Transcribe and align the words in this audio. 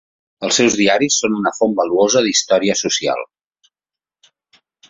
Els 0.47 0.55
seus 0.59 0.77
diaris 0.79 1.17
són 1.25 1.35
una 1.41 1.51
font 1.59 1.77
valuosa 1.81 2.25
d'història 2.29 2.79
social. 2.83 3.25